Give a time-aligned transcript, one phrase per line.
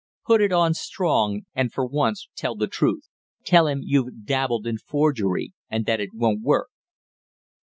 [0.25, 3.03] Put it on strong and for once tell the truth.
[3.43, 6.69] Tell him you've dabbled in forgery and that it won't work!"